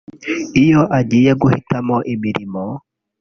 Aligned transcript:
Iyo 0.63 0.81
agiye 0.99 1.31
guhitamo 1.41 1.95
imirimo 2.13 2.63